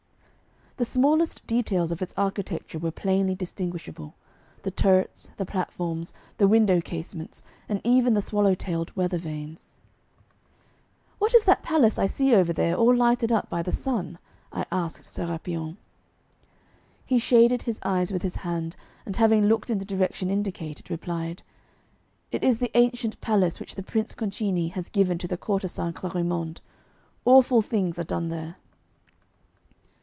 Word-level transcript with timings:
The 0.77 0.85
smallest 0.85 1.45
details 1.45 1.91
of 1.91 2.01
its 2.01 2.13
architecture 2.17 2.79
were 2.79 2.89
plainly 2.89 3.35
distinguishable 3.35 4.15
the 4.63 4.71
turrets, 4.71 5.29
the 5.37 5.45
platforms, 5.45 6.11
the 6.39 6.47
window 6.47 6.81
casements, 6.81 7.43
and 7.69 7.81
even 7.83 8.15
the 8.15 8.21
swallow 8.21 8.55
tailed 8.55 8.95
weather 8.95 9.19
vanes. 9.19 9.75
'What 11.19 11.35
is 11.35 11.43
that 11.45 11.61
palace 11.61 11.99
I 11.99 12.07
see 12.07 12.33
over 12.33 12.51
there, 12.51 12.75
all 12.75 12.95
lighted 12.95 13.31
up 13.31 13.47
by 13.47 13.61
the 13.61 13.71
sun?' 13.71 14.17
I 14.51 14.65
asked 14.71 15.03
Sérapion. 15.05 15.77
He 17.05 17.19
shaded 17.19 17.61
his 17.63 17.79
eyes 17.83 18.11
with 18.11 18.23
his 18.23 18.37
hand, 18.37 18.75
and 19.05 19.15
having 19.17 19.45
looked 19.45 19.69
in 19.69 19.77
the 19.77 19.85
direction 19.85 20.31
indicated, 20.31 20.89
replied: 20.89 21.43
'It 22.31 22.43
is 22.43 22.57
the 22.57 22.71
ancient 22.75 23.21
palace 23.21 23.59
which 23.59 23.75
the 23.75 23.83
Prince 23.83 24.15
Concini 24.15 24.69
has 24.71 24.89
given 24.89 25.19
to 25.19 25.27
the 25.27 25.37
courtesan 25.37 25.93
Clarimonde. 25.93 26.59
Awful 27.23 27.61
things 27.61 27.99
are 27.99 28.03
done 28.03 28.29
there! 28.29 28.55